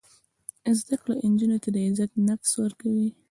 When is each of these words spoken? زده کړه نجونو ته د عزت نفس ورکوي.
زده 0.79 0.95
کړه 1.01 1.13
نجونو 1.31 1.57
ته 1.63 1.69
د 1.75 1.77
عزت 1.87 2.11
نفس 2.27 2.51
ورکوي. 2.63 3.09